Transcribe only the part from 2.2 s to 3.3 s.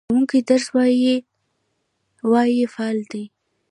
"وايي" فعل دی.